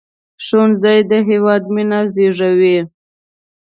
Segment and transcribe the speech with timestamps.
[0.45, 2.77] ښوونځی د هیواد مينه زیږوي